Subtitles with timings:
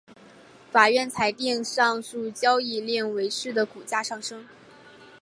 [0.71, 4.47] 法院裁定上述交易令伟仕的股价上升。